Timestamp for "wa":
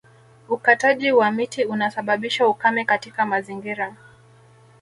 1.11-1.31